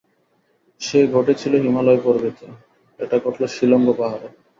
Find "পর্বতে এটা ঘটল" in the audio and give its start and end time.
2.03-3.41